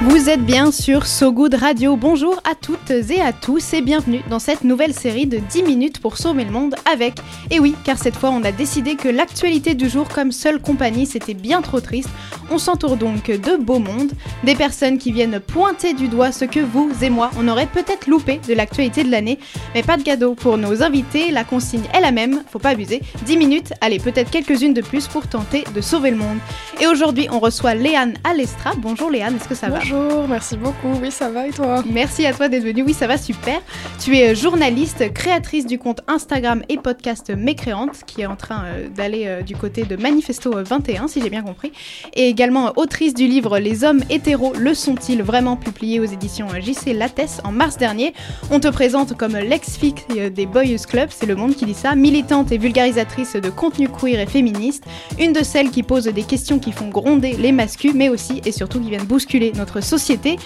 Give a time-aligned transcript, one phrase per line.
[0.00, 1.96] Vous êtes bien sur So Good Radio.
[1.96, 6.00] Bonjour à toutes et à tous et bienvenue dans cette nouvelle série de 10 minutes
[6.00, 7.14] pour sauver le monde avec.
[7.50, 11.04] Et oui, car cette fois on a décidé que l'actualité du jour comme seule compagnie
[11.04, 12.10] c'était bien trop triste.
[12.48, 14.12] On s'entoure donc de beaux mondes,
[14.44, 18.06] des personnes qui viennent pointer du doigt ce que vous et moi on aurait peut-être
[18.06, 19.40] loupé de l'actualité de l'année.
[19.74, 23.02] Mais pas de cadeau pour nos invités, la consigne est la même, faut pas abuser.
[23.26, 26.38] 10 minutes, allez peut-être quelques-unes de plus pour tenter de sauver le monde.
[26.80, 28.74] Et aujourd'hui on reçoit Léane Alestra.
[28.78, 29.80] Bonjour Léane, est-ce que ça va?
[30.28, 30.88] Merci beaucoup.
[31.00, 32.82] Oui, ça va et toi Merci à toi d'être venu.
[32.82, 33.60] Oui, ça va super.
[34.02, 38.64] Tu es euh, journaliste, créatrice du compte Instagram et podcast Mécréante, qui est en train
[38.64, 41.72] euh, d'aller euh, du côté de Manifesto 21, si j'ai bien compris.
[42.14, 46.94] Et également autrice du livre Les hommes hétéros, le sont-ils vraiment publié aux éditions JC
[46.94, 48.14] Lattès en mars dernier.
[48.50, 49.94] On te présente comme l'ex-fille
[50.30, 54.20] des Boys Club, c'est le monde qui dit ça, militante et vulgarisatrice de contenu queer
[54.20, 54.84] et féministe,
[55.18, 58.52] une de celles qui pose des questions qui font gronder les masculins, mais aussi et
[58.52, 60.36] surtout qui viennent bousculer notre société.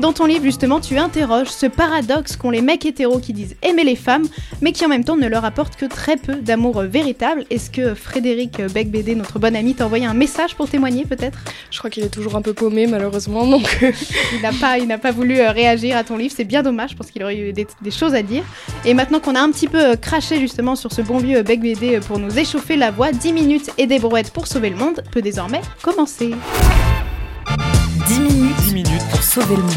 [0.00, 3.84] Dans ton livre, justement, tu interroges ce paradoxe qu'ont les mecs hétéros qui disent aimer
[3.84, 4.24] les femmes,
[4.60, 7.44] mais qui en même temps ne leur apportent que très peu d'amour véritable.
[7.50, 11.38] Est-ce que Frédéric Becbédé, notre bon ami, t'a envoyé un message pour témoigner peut-être?
[11.70, 13.78] Je crois qu'il est toujours un peu paumé, malheureusement, donc.
[14.34, 16.90] il n'a pas, il n'a pas voulu euh, réagir à ton livre, c'est bien dommage,
[16.90, 18.42] je pense qu'il aurait eu des, des, choses à dire.
[18.84, 22.00] Et maintenant qu'on a un petit peu euh, craché justement sur ce bon vieux Becbédé
[22.06, 25.22] pour nous échauffer la voix, 10 minutes et des brouettes pour sauver le monde peut
[25.22, 26.32] désormais commencer.
[28.12, 29.72] 10 minutes, 10 minutes pour sauver le monde.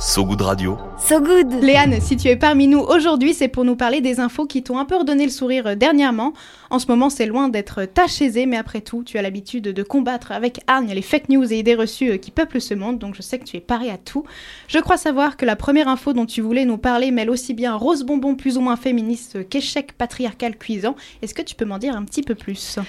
[0.00, 0.76] So Good Radio.
[0.98, 4.46] So Good Léane, si tu es parmi nous aujourd'hui, c'est pour nous parler des infos
[4.46, 6.32] qui t'ont un peu redonné le sourire euh, dernièrement.
[6.70, 9.82] En ce moment, c'est loin d'être ta chez mais après tout, tu as l'habitude de
[9.84, 13.14] combattre avec hargne les fake news et idées reçues euh, qui peuplent ce monde, donc
[13.14, 14.24] je sais que tu es paré à tout.
[14.66, 17.76] Je crois savoir que la première info dont tu voulais nous parler mêle aussi bien
[17.76, 20.96] rose bonbon plus ou moins féministe qu'échec patriarcal cuisant.
[21.22, 22.80] Est-ce que tu peux m'en dire un petit peu plus?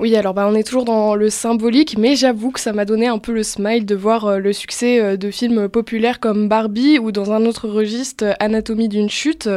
[0.00, 3.08] Oui, alors bah, on est toujours dans le symbolique, mais j'avoue que ça m'a donné
[3.08, 7.00] un peu le smile de voir euh, le succès euh, de films populaires comme Barbie
[7.00, 9.48] ou dans un autre registre euh, Anatomie d'une chute,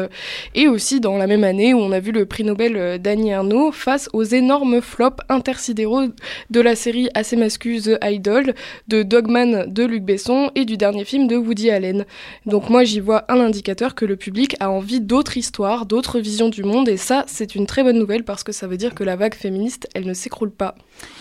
[0.56, 3.72] et aussi dans la même année où on a vu le prix Nobel d'Annie Ernaux
[3.72, 6.08] face aux énormes flops intersidéraux
[6.50, 8.56] de la série assez The Idol,
[8.88, 12.06] de Dogman de Luc Besson et du dernier film de Woody Allen.
[12.48, 16.50] Donc moi j'y vois un indicateur que le public a envie d'autres histoires, d'autres visions
[16.50, 19.04] du monde, et ça c'est une très bonne nouvelle parce que ça veut dire que
[19.04, 20.14] la vague féministe, elle ne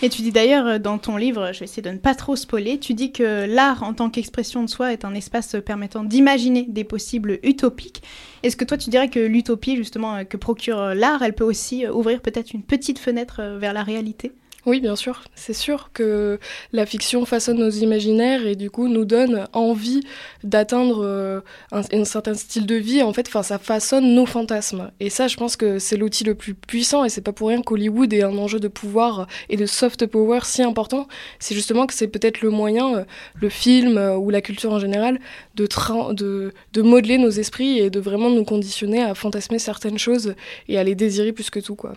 [0.03, 2.37] Et tu dis d'ailleurs euh, dans ton livre, je vais essayer de ne pas trop
[2.37, 6.67] spoiler, tu dis que l'art en tant qu'expression de soi est un espace permettant d'imaginer
[6.69, 8.03] des possibles utopiques.
[8.43, 11.45] Est-ce que toi tu dirais que l'utopie justement euh, que procure euh, l'art, elle peut
[11.45, 14.33] aussi ouvrir peut-être une petite fenêtre vers la réalité?
[14.67, 15.23] Oui, bien sûr.
[15.35, 16.39] C'est sûr que
[16.73, 20.03] la fiction façonne nos imaginaires et du coup nous donne envie
[20.45, 21.41] d'atteindre euh,
[21.73, 23.03] un, certain style de vie.
[23.03, 24.91] En fait, enfin, ça façonne nos fantasmes.
[25.01, 27.63] Et ça, je pense que c'est l'outil le plus puissant et c'est pas pour rien
[27.63, 31.09] qu'Hollywood est un enjeu de pouvoir et de soft power si important.
[31.39, 33.05] C'est justement que c'est peut-être le moyen, euh,
[33.41, 35.21] le film euh, ou la culture en général,
[35.55, 35.67] de,
[36.13, 40.35] de, de modeler nos esprits et de vraiment nous conditionner à fantasmer certaines choses
[40.69, 41.95] et à les désirer plus que tout, quoi.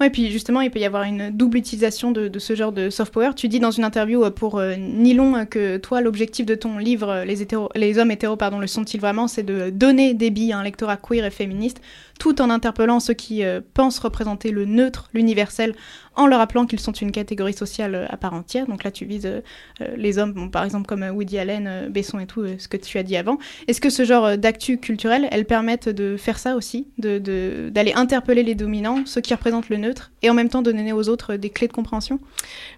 [0.00, 3.12] Oui, puis justement, il peut y avoir une double utilisation de, ce genre de soft
[3.12, 3.30] power.
[3.36, 6.78] Tu dis dans une interview euh, pour euh, Nylon euh, que toi, l'objectif de ton
[6.78, 10.52] livre, les, hétéros, les hommes hétéros, pardon, le sont-ils vraiment, c'est de donner des billes
[10.52, 11.80] à un lectorat queer et féministe,
[12.18, 13.42] tout en interpellant ceux qui
[13.74, 15.74] pensent représenter le neutre, l'universel,
[16.16, 18.66] en leur rappelant qu'ils sont une catégorie sociale euh, à part entière.
[18.66, 19.40] Donc là, tu vises euh,
[19.80, 23.02] euh, les hommes, par exemple comme Woody Allen, Besson et tout, ce que tu as
[23.02, 23.38] dit avant.
[23.68, 28.42] Est-ce que ce genre d'actu culturel, elles permettent de faire ça aussi, d'aller de, interpeller
[28.42, 31.50] les dominants, ceux qui représentent le neutre, et en même temps donner aux autres des
[31.50, 32.20] clés de compréhension?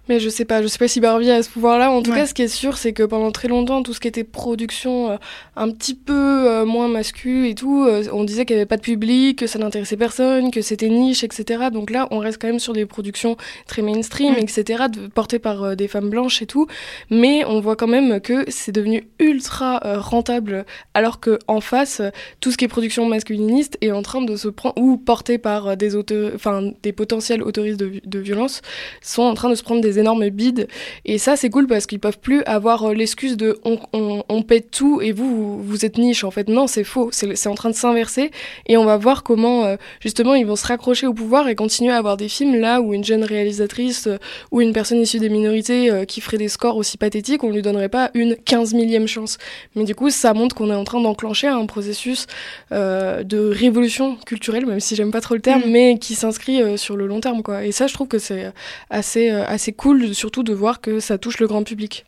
[0.09, 1.91] Mais je sais pas, je sais pas si Barbie a ce pouvoir-là.
[1.91, 4.07] En tout cas, ce qui est sûr, c'est que pendant très longtemps, tout ce qui
[4.07, 5.19] était production
[5.55, 9.26] un petit peu moins masculin et tout, on disait qu'il n'y avait pas de public
[9.27, 11.65] public, que ça n'intéressait personne, que c'était niche, etc.
[11.71, 13.35] Donc là, on reste quand même sur des productions
[13.67, 14.37] très mainstream, Mm.
[14.39, 14.83] etc.,
[15.13, 16.67] portées par euh, des femmes blanches et tout.
[17.09, 22.01] Mais on voit quand même que c'est devenu ultra euh, rentable, alors que en face,
[22.39, 25.67] tout ce qui est production masculiniste est en train de se prendre, ou porté par
[25.67, 28.61] euh, des auteurs, enfin des potentiels autoristes de, vi- de violence,
[29.01, 30.67] sont en train de se prendre des énormes bides.
[31.05, 34.71] Et ça, c'est cool parce qu'ils peuvent plus avoir l'excuse de on, on, on pète
[34.71, 36.23] tout et vous, vous, êtes niche.
[36.23, 37.09] En fait, non, c'est faux.
[37.11, 38.31] C'est en train de s'inverser
[38.67, 41.91] et on va voir comment euh, justement ils vont se raccrocher au pouvoir et continuer
[41.91, 44.17] à avoir des films là où une jeune réalisatrice euh,
[44.51, 47.61] ou une personne issue des minorités euh, qui ferait des scores aussi pathétiques, on lui
[47.61, 49.37] donnerait pas une 15 millième chance.
[49.75, 52.27] Mais du coup, ça montre qu'on est en train d'enclencher un processus
[52.71, 55.71] de révolution culturelle, même si j'aime pas trop le terme, Mm.
[55.71, 57.65] mais qui s'inscrit sur le long terme, quoi.
[57.65, 58.51] Et ça, je trouve que c'est
[58.89, 62.05] assez, assez cool, surtout de voir que ça touche le grand public.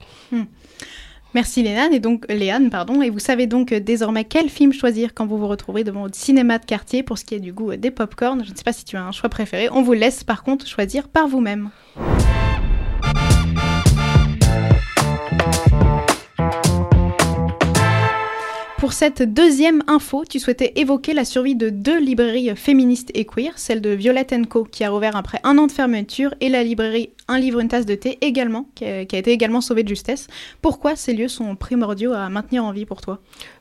[1.36, 5.14] Merci Léane, et donc Léane, pardon, et vous savez donc euh, désormais quel film choisir
[5.14, 7.72] quand vous vous retrouvez devant votre cinéma de quartier pour ce qui est du goût
[7.72, 8.44] euh, des pop-corn.
[8.44, 10.66] Je ne sais pas si tu as un choix préféré, on vous laisse par contre
[10.66, 11.70] choisir par vous-même.
[18.80, 23.52] Pour cette deuxième info, tu souhaitais évoquer la survie de deux librairies féministes et queer,
[23.58, 27.12] celle de Violette Co qui a rouvert après un an de fermeture et la librairie
[27.30, 30.26] Un livre, une tasse de thé également, qui a, été également sauvée de justesse.
[30.64, 33.20] Pourquoi ces lieux sont primordiaux à maintenir en vie pour toi?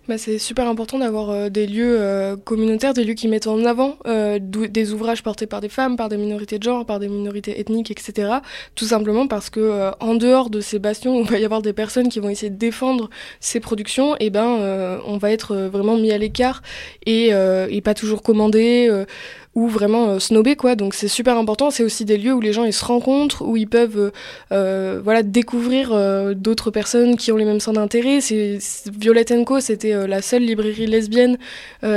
[0.09, 3.63] Bah, c'est super important d'avoir euh, des lieux euh, communautaires, des lieux qui mettent en
[3.67, 7.09] avant euh, des ouvrages portés par des femmes, par des minorités de genre, par des
[7.09, 8.37] minorités ethniques, etc.
[8.75, 11.75] Tout simplement parce que en dehors de ces bastions, où il va y avoir des
[11.75, 13.11] personnes qui vont essayer de défendre
[13.41, 16.63] ces productions, et ben on va être vraiment mis à l'écart
[17.05, 17.31] et
[17.85, 18.91] pas toujours commandé.
[19.55, 20.75] Ou vraiment euh, snobé quoi.
[20.77, 21.71] Donc c'est super important.
[21.71, 24.11] C'est aussi des lieux où les gens ils se rencontrent où ils peuvent euh,
[24.53, 25.89] euh, voilà découvrir
[26.37, 28.21] d'autres personnes qui ont les mêmes centres d'intérêt.
[28.21, 28.59] C'est
[28.99, 31.39] Violette Co c'était la seule librairie lesbienne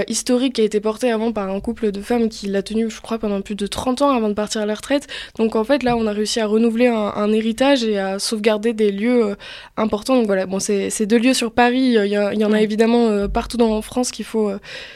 [0.07, 3.01] historique qui a été portée avant par un couple de femmes qui l'a tenue je
[3.01, 5.07] crois pendant plus de 30 ans avant de partir à la retraite.
[5.37, 8.73] Donc en fait là on a réussi à renouveler un, un héritage et à sauvegarder
[8.73, 9.35] des lieux
[9.77, 10.15] importants.
[10.15, 10.45] Donc voilà.
[10.45, 11.95] Bon c'est deux lieux sur Paris.
[11.97, 14.51] Il y, a- il y en a évidemment partout dans France qu'il faut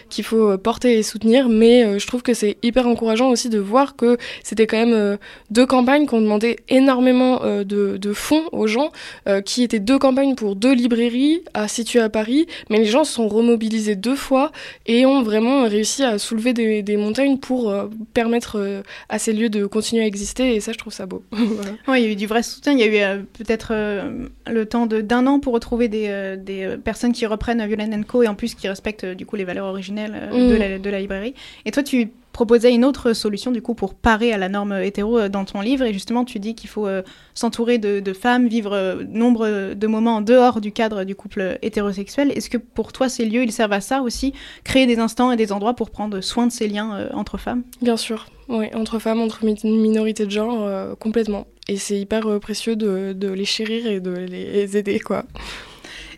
[0.10, 1.50] qu'il faut porter et soutenir.
[1.50, 5.18] Mais je trouve que c'est hyper encourageant aussi de voir que c'était quand même euh,
[5.50, 8.92] deux campagnes qui ont demandé énormément euh, de, de fonds aux gens,
[9.28, 13.04] euh, qui étaient deux campagnes pour deux librairies à situées à Paris, mais les gens
[13.04, 14.52] se sont remobilisés deux fois
[14.86, 17.74] et ont vraiment réussi à soulever des, des montagnes pour
[18.14, 21.24] permettre à ces lieux de continuer à exister et ça je trouve ça beau.
[21.32, 21.72] Voilà.
[21.88, 22.74] Ouais, il y a eu du vrai soutien.
[22.74, 23.74] Il y a eu peut-être
[24.48, 28.28] le temps de- d'un an pour retrouver des, des personnes qui reprennent Violette Co et
[28.28, 30.50] en plus qui respectent du coup les valeurs originelles euh, Mm.
[30.50, 31.34] de, la, de la librairie.
[31.66, 35.18] Et toi, tu proposais une autre solution du coup pour parer à la norme hétéro
[35.18, 37.02] euh, dans ton livre et justement tu dis qu'il faut euh,
[37.34, 42.34] s'entourer de, femmes, vivre euh, nombre de moments en dehors du cadre du couple hétérosexuel.
[42.36, 44.34] Est-ce que pour toi ces lieux ils servent à ça aussi,
[44.66, 47.64] créer des instants et des endroits pour prendre soin de ces liens entre femmes?
[47.82, 51.48] Bien sûr, oui, entre femmes, entre mi- minorités de genre, complètement.
[51.70, 55.24] Et c'est hyper précieux de, de les chérir et de les aider, quoi.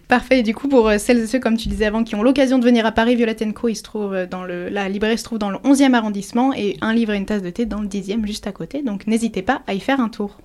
[0.07, 0.39] Parfait.
[0.39, 2.59] Et du coup, pour euh, celles et ceux, comme tu disais avant, qui ont l'occasion
[2.59, 3.69] de venir à Paris, Violette Co,
[4.13, 7.25] euh, dans la librairie se trouve dans le 11e arrondissement et un livre et une
[7.25, 8.81] tasse de thé dans le 10e, juste à côté.
[8.81, 10.38] Donc n'hésitez pas à y faire un tour.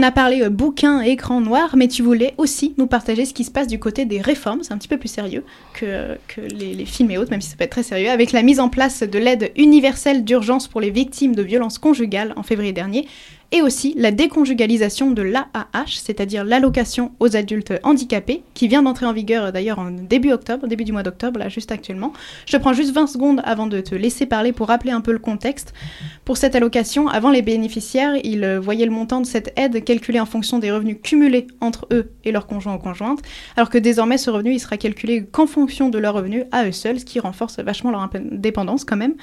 [0.00, 3.34] On a parlé euh, bouquin et écran noir, mais tu voulais aussi nous partager ce
[3.34, 4.62] qui se passe du côté des réformes.
[4.62, 5.44] C'est un petit peu plus sérieux
[5.74, 8.60] que, les films et autres, même si ça peut être très sérieux, avec la mise
[8.60, 13.06] en place de l'aide universelle d'urgence pour les victimes de violences conjugales en février dernier,
[13.52, 19.12] et aussi la déconjugalisation de l'AAH, c'est-à-dire l'allocation aux adultes handicapés, qui vient d'entrer en
[19.12, 22.12] vigueur euh, d'ailleurs en début octobre, début du mois d'octobre, là juste actuellement.
[22.46, 25.12] Je te prends juste 20 secondes avant de te laisser parler pour rappeler un peu
[25.12, 25.74] le contexte.
[26.30, 30.20] Pour cette allocation, avant les bénéficiaires, ils euh, voyaient le montant de cette aide calculé
[30.20, 33.18] en fonction des revenus cumulés entre eux et leurs conjoints ou conjointes,
[33.56, 36.70] alors que désormais ce revenu il sera calculé qu'en fonction de leurs revenus à eux
[36.70, 39.16] seuls, ce qui renforce vachement leur indépendance quand même.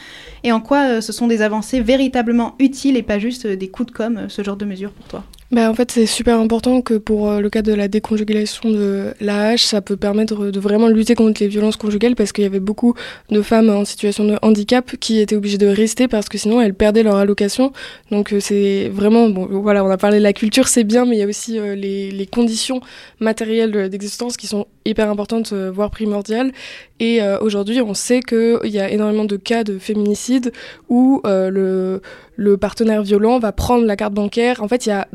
[0.43, 3.69] Et en quoi euh, ce sont des avancées véritablement utiles et pas juste euh, des
[3.69, 5.23] coups de com', ce genre de mesures pour toi?
[5.49, 9.13] Bah, en fait, c'est super important que pour euh, le cas de la déconjugalisation de
[9.21, 12.59] l'AH, ça peut permettre de vraiment lutter contre les violences conjugales parce qu'il y avait
[12.59, 12.95] beaucoup
[13.29, 16.73] de femmes en situation de handicap qui étaient obligées de rester parce que sinon elles
[16.73, 17.71] perdaient leur allocation.
[18.11, 21.15] Donc euh, c'est vraiment, bon, voilà, on a parlé de la culture, c'est bien, mais
[21.15, 22.81] il y a aussi euh, les, les conditions
[23.21, 26.51] matérielles d'existence qui sont hyper importantes, voire primordiales.
[26.99, 30.51] Et aujourd'hui, on sait qu'il y a énormément de cas de féminicide
[30.89, 32.01] où le,
[32.37, 34.63] le partenaire violent va prendre la carte bancaire.
[34.63, 35.07] En fait, il y a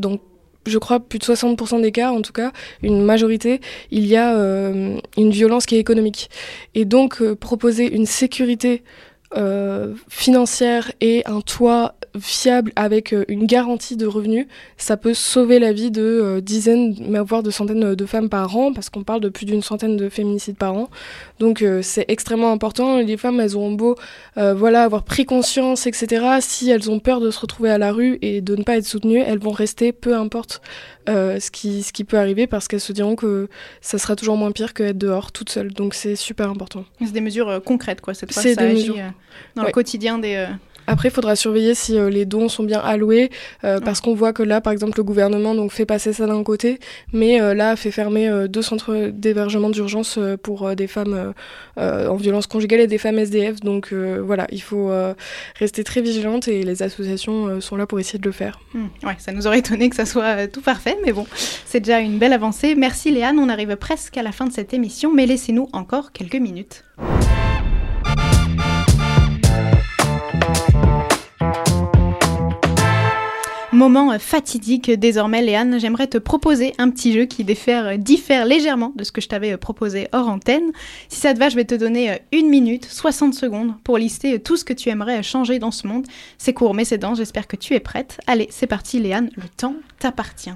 [0.66, 2.52] je crois plus de 60% des cas, en tout cas,
[2.83, 6.31] une majorité, il y a euh, une violence qui est économique.
[6.75, 8.83] Et donc, euh, proposer une sécurité
[9.37, 15.73] euh, financière et un toit fiable avec une garantie de revenus, ça peut sauver la
[15.73, 19.47] vie de dizaines, voire de centaines de femmes par an, parce qu'on parle de plus
[19.47, 20.88] d'une centaine de féminicides par an.
[21.38, 22.99] Donc c'est extrêmement important.
[22.99, 23.97] Les femmes, elles ont beau
[24.37, 26.25] voilà, avoir pris conscience, etc.
[26.40, 28.87] Si elles ont peur de se retrouver à la rue et de ne pas être
[28.87, 30.61] soutenues, elles vont rester, peu importe
[31.07, 33.49] ce, qui, ce qui peut arriver, parce qu'elles se diront que
[33.81, 35.73] ça sera toujours moins pire qu'être dehors toute seule.
[35.73, 36.85] Donc c'est super important.
[37.00, 38.42] C'est des mesures concrètes, quoi, cette fois.
[38.42, 38.97] C'est des mesures.
[39.57, 40.47] dans le quotidien des,
[40.87, 43.31] après, il faudra surveiller si euh, les dons sont bien alloués,
[43.65, 46.43] euh, parce qu'on voit que là, par exemple, le gouvernement donc fait passer ça d'un
[46.43, 46.79] côté,
[47.12, 51.35] mais euh, là fait fermer deux centres d'hébergement d'urgence pour des femmes
[51.77, 53.61] en violence conjugale et des femmes SDF.
[53.61, 54.91] Donc voilà, il faut
[55.59, 58.61] rester très vigilante et les associations sont là pour essayer de le faire.
[59.03, 61.27] Ouais, ça nous aurait étonné que ça soit tout parfait, mais bon,
[61.67, 62.75] c'est déjà une belle avancée.
[62.75, 66.37] Merci Léane, on arrive presque à la fin de cette émission, mais laissez-nous encore quelques
[66.37, 66.85] minutes.
[73.83, 75.81] Moment fatidique désormais, Léane.
[75.81, 79.57] J'aimerais te proposer un petit jeu qui diffère, diffère légèrement de ce que je t'avais
[79.57, 80.71] proposé hors antenne.
[81.09, 84.57] Si ça te va, je vais te donner une minute, 60 secondes pour lister tout
[84.57, 86.07] ce que tu aimerais changer dans ce monde.
[86.39, 88.21] C'est court mais c'est dense, j'espère que tu es prête.
[88.29, 90.55] Allez, c'est parti Léane, le temps t'appartient.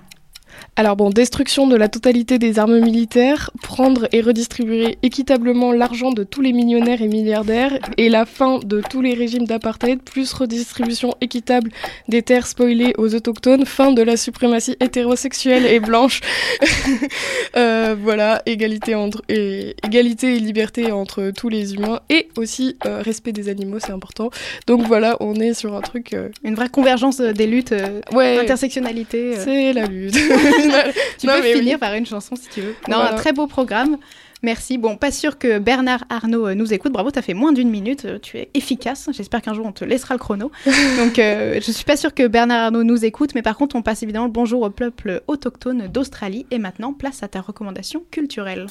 [0.79, 6.23] Alors bon, destruction de la totalité des armes militaires, prendre et redistribuer équitablement l'argent de
[6.23, 11.15] tous les millionnaires et milliardaires, et la fin de tous les régimes d'apartheid, plus redistribution
[11.23, 11.71] équitable
[12.09, 16.21] des terres spoilées aux autochtones, fin de la suprématie hétérosexuelle et blanche.
[17.57, 23.01] Euh, voilà, égalité, entre, et, égalité et liberté entre tous les humains, et aussi euh,
[23.01, 24.31] respect des animaux, c'est important.
[24.67, 26.13] Donc voilà, on est sur un truc...
[26.13, 27.75] Euh, Une vraie convergence des luttes,
[28.13, 29.37] ouais, intersectionnalité.
[29.37, 30.17] C'est la lutte.
[31.19, 32.75] tu peux finir par une chanson si tu veux.
[32.89, 33.99] Non, un très beau programme.
[34.43, 34.79] Merci.
[34.79, 36.93] Bon, pas sûr que Bernard Arnault euh, nous écoute.
[36.93, 38.05] Bravo, tu as fait moins d'une minute.
[38.05, 39.09] Euh, tu es efficace.
[39.13, 40.53] J'espère qu'un jour on te laissera le chrono.
[40.99, 43.83] Donc, euh, je suis pas sûr que Bernard Arnault nous écoute, mais par contre, on
[43.83, 46.47] passe évidemment le bonjour au peuple autochtone d'Australie.
[46.51, 48.67] Et maintenant, place à ta recommandation culturelle.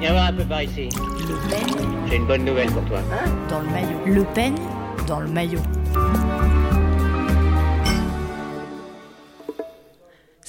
[0.00, 0.88] Viens voir un peu par ici.
[1.18, 1.86] Le peigne.
[2.08, 3.00] J'ai une bonne nouvelle pour toi.
[3.12, 3.30] Hein?
[3.50, 3.98] Dans le maillot.
[4.06, 4.56] Le peigne
[5.06, 5.60] dans le maillot.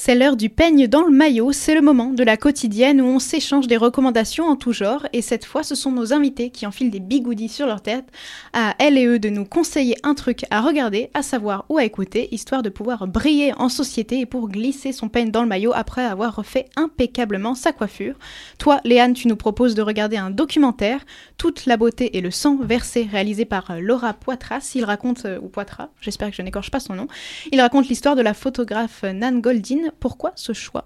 [0.07, 3.19] C'est l'heure du peigne dans le maillot, c'est le moment de la quotidienne où on
[3.19, 6.91] s'échange des recommandations en tout genre et cette fois ce sont nos invités qui enfilent
[6.91, 8.05] des bigoudis sur leur tête
[8.53, 11.83] à elles et eux de nous conseiller un truc à regarder, à savoir ou à
[11.83, 15.73] écouter, histoire de pouvoir briller en société et pour glisser son peigne dans le maillot
[15.75, 18.15] après avoir refait impeccablement sa coiffure.
[18.59, 21.01] Toi, Léane, tu nous proposes de regarder un documentaire,
[21.37, 24.71] Toute la beauté et le sang versé, réalisé par Laura Poitras.
[24.73, 27.07] Il raconte, euh, ou Poitras, j'espère que je n'écorche pas son nom,
[27.51, 30.85] il raconte l'histoire de la photographe Nan Goldin pourquoi ce choix?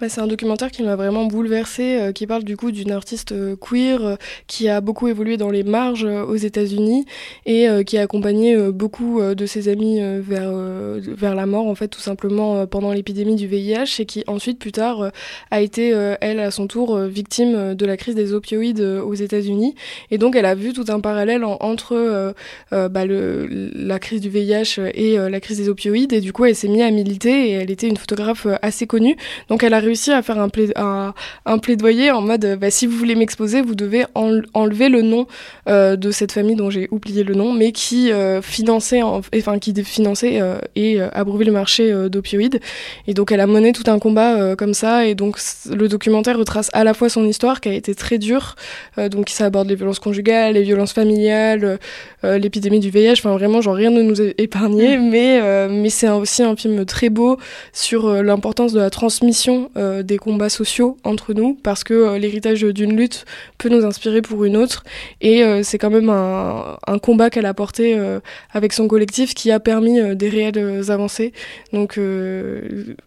[0.00, 3.56] C'est un documentaire qui m'a vraiment bouleversée, euh, qui parle du coup d'une artiste euh,
[3.56, 4.16] queer euh,
[4.48, 7.06] qui a beaucoup évolué dans les marges aux États-Unis
[7.46, 12.66] et qui a accompagné beaucoup de ses amis vers, la mort, en fait, tout simplement
[12.66, 15.10] pendant l'épidémie du VIH et qui ensuite, plus tard,
[15.50, 19.74] a été, elle, à son tour, victime de la crise des opioïdes aux États-Unis.
[20.10, 22.34] Et donc, elle a vu tout un parallèle entre
[22.70, 26.12] bah, la crise du VIH et la crise des opioïdes.
[26.12, 29.16] Et du coup, elle s'est mise à militer et elle était une photographe assez connue.
[29.48, 30.48] Donc, elle a réussi à faire un,
[31.46, 35.26] un, plaidoyer en mode bah, si vous voulez m'exposer, vous devez enlever le nom
[35.68, 39.72] euh, de cette famille dont j'ai oublié le nom, mais qui euh, finançait, enfin qui
[39.84, 42.60] finançait euh, et abreuvait le marché d'opioïdes.
[43.06, 45.06] Et donc elle a mené tout un combat comme ça.
[45.06, 45.38] Et donc
[45.70, 48.56] le documentaire retrace à la fois son histoire qui a été très dure,
[49.10, 51.78] donc ça aborde les violences conjugales, les violences familiales,
[52.22, 53.12] l'épidémie du VIH.
[53.12, 55.10] Enfin vraiment, genre rien ne nous est épargné, mm.
[55.10, 57.38] mais mais c'est aussi un film très beau
[57.72, 62.60] sur l'importance de la transmission euh, des combats sociaux entre nous parce que euh, l'héritage
[62.60, 63.24] d'une lutte
[63.58, 64.84] peut nous inspirer pour une autre.
[65.20, 67.98] Et euh, c'est quand même un, un combat qu'elle a porté
[68.52, 71.32] avec son collectif qui a permis des réelles avancées.
[71.72, 71.98] Donc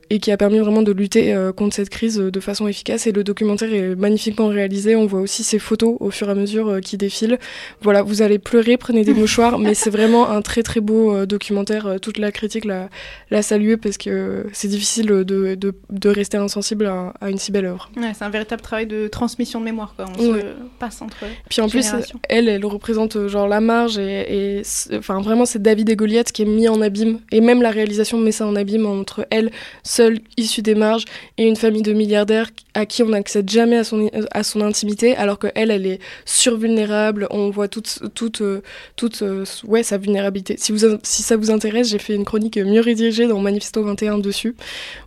[0.09, 3.07] et qui a permis vraiment de lutter contre cette crise de façon efficace.
[3.07, 4.95] Et le documentaire est magnifiquement réalisé.
[4.95, 7.39] On voit aussi ses photos au fur et à mesure qui défilent.
[7.81, 11.97] Voilà vous allez pleurer prenez des mouchoirs mais c'est vraiment un très très beau documentaire.
[12.01, 16.87] Toute la critique l'a, salué parce que c'est difficile de, de, de rester ensemble sensible
[16.87, 17.89] à, une si belle œuvre.
[17.95, 20.05] c'est un véritable travail de transmission de mémoire, quoi.
[20.17, 20.41] On se
[20.79, 21.17] passe entre.
[21.49, 21.85] Puis en plus,
[22.29, 24.61] elle, elle représente euh, genre la marge et,
[24.93, 28.17] enfin vraiment c'est David et Goliath qui est mis en abîme et même la réalisation
[28.17, 29.51] met ça en abîme entre elle,
[29.83, 31.05] seule issue des marges,
[31.37, 35.15] et une famille de milliardaires à qui on n'accède jamais à son à son intimité,
[35.15, 37.27] alors que elle, elle est survulnérable.
[37.29, 38.61] On voit toute toute euh,
[38.95, 40.55] toute euh, ouais sa vulnérabilité.
[40.57, 44.19] Si vous si ça vous intéresse, j'ai fait une chronique mieux rédigée dans Manifesto 21
[44.19, 44.55] dessus.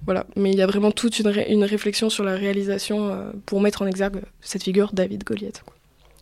[0.05, 3.61] Voilà, mais il y a vraiment toute une une réflexion sur la réalisation euh, pour
[3.61, 5.63] mettre en exergue cette figure David Goliath.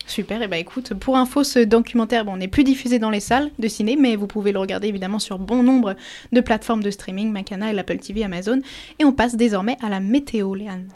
[0.06, 3.50] Super, et bah écoute, pour info, ce documentaire bon, n'est plus diffusé dans les salles
[3.58, 5.96] de ciné, mais vous pouvez le regarder évidemment sur bon nombre
[6.32, 8.60] de plateformes de streaming, Macana et l'Apple TV, Amazon.
[8.98, 10.88] Et on passe désormais à la météo, Léane.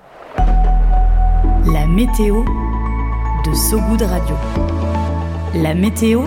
[1.73, 2.43] La météo
[3.45, 4.37] de So Good Radio.
[5.55, 6.23] La météo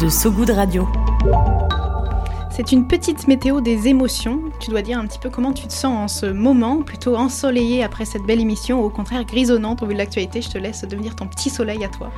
[0.00, 0.88] de So Good Radio.
[2.62, 4.42] C'est une petite météo des émotions.
[4.60, 7.82] Tu dois dire un petit peu comment tu te sens en ce moment, plutôt ensoleillé
[7.82, 10.42] après cette belle émission, ou au contraire grisonnante au vu de l'actualité.
[10.42, 12.10] Je te laisse devenir ton petit soleil à toi.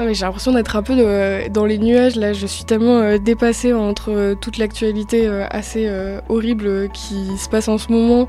[0.00, 2.32] Ah, j'ai l'impression d'être un peu de- dans les nuages là.
[2.32, 7.36] Je suis tellement euh, dépassée entre euh, toute l'actualité euh, assez euh, horrible euh, qui
[7.36, 8.26] se passe en ce moment.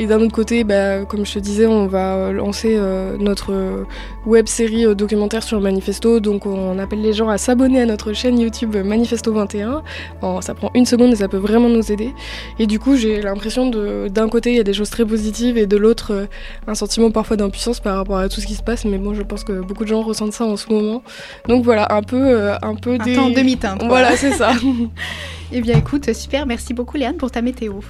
[0.00, 3.52] Et d'un autre côté, bah, comme je te disais, on va euh, lancer euh, notre
[3.52, 3.82] euh,
[4.26, 6.20] web série euh, documentaire sur Manifesto.
[6.20, 9.82] Donc on appelle les gens à s'abonner à notre chaîne YouTube Manifesto 21.
[10.20, 12.14] Bon, ça prend une seconde et ça peut vraiment nous aider.
[12.60, 15.58] Et du coup, j'ai l'impression de d'un côté, il y a des choses très positives
[15.58, 16.28] et de l'autre,
[16.68, 18.84] un sentiment parfois d'impuissance par rapport à tout ce qui se passe.
[18.84, 21.02] Mais bon, je pense que beaucoup de gens ressentent ça en ce moment.
[21.48, 23.14] Donc voilà, un peu, un peu Un des...
[23.14, 23.82] temps en demi-teinte.
[23.84, 24.52] Voilà, c'est ça.
[25.50, 27.80] Eh bien écoute, super, merci beaucoup Léane pour ta météo.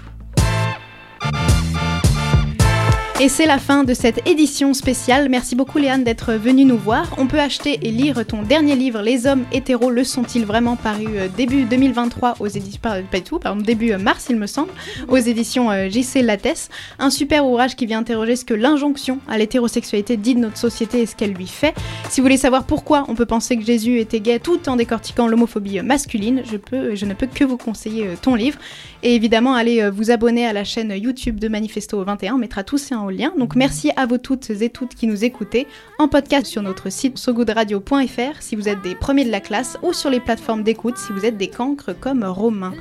[3.21, 5.29] Et c'est la fin de cette édition spéciale.
[5.29, 7.17] Merci beaucoup Léane d'être venue nous voir.
[7.19, 11.07] On peut acheter et lire ton dernier livre, Les hommes hétéros le sont-ils vraiment, paru
[11.17, 14.71] euh, début 2023 aux éditions, pas, du tout, pardon, début euh, mars il me semble,
[15.09, 16.69] aux éditions euh, JC Lattès.
[17.01, 21.01] Un super ouvrage qui vient interroger ce que l'injonction à l'hétérosexualité dit de notre société
[21.01, 21.75] et ce qu'elle lui fait.
[22.11, 25.27] Si vous voulez savoir pourquoi on peut penser que Jésus était gay tout en décortiquant
[25.27, 28.61] l'homophobie masculine, je, peux, je ne peux que vous conseiller ton livre.
[29.03, 32.79] Et évidemment, allez vous abonner à la chaîne YouTube de Manifesto 21, on mettra tous
[32.79, 33.33] ces lien.
[33.38, 35.67] Donc merci à vous toutes et toutes qui nous écoutez
[35.99, 39.93] en podcast sur notre site sogoodradio.fr si vous êtes des premiers de la classe ou
[39.93, 42.75] sur les plateformes d'écoute si vous êtes des cancres comme Romain.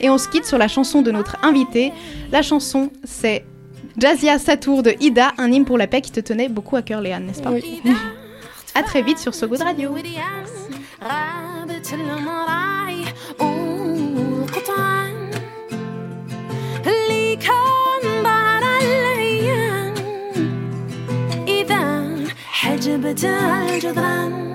[0.00, 1.92] Et on se quitte sur la chanson de notre invité.
[2.32, 3.44] La chanson c'est
[3.98, 7.00] Jazia Satour de Ida, un hymne pour la paix qui te tenait beaucoup à cœur
[7.00, 7.82] Léane, n'est-ce pas oui.
[8.74, 9.92] À très vite sur Sogood Radio.
[23.16, 24.54] Trái cho tan.